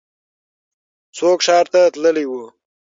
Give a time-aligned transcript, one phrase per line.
[1.17, 2.33] څوک ښار ته تللی و؟